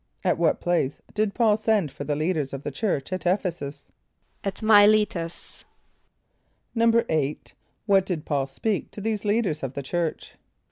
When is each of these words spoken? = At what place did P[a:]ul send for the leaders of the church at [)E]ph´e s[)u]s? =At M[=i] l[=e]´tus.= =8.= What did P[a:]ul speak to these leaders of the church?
= 0.15 0.23
At 0.25 0.39
what 0.39 0.59
place 0.59 0.99
did 1.13 1.35
P[a:]ul 1.35 1.57
send 1.57 1.91
for 1.91 2.03
the 2.05 2.15
leaders 2.15 2.53
of 2.53 2.63
the 2.63 2.71
church 2.71 3.13
at 3.13 3.21
[)E]ph´e 3.23 3.51
s[)u]s? 3.53 3.89
=At 4.43 4.63
M[=i] 4.63 4.87
l[=e]´tus.= 4.87 5.63
=8.= 6.75 7.53
What 7.85 8.07
did 8.07 8.25
P[a:]ul 8.25 8.47
speak 8.47 8.89
to 8.93 9.01
these 9.01 9.23
leaders 9.25 9.61
of 9.61 9.73
the 9.73 9.83
church? 9.83 10.37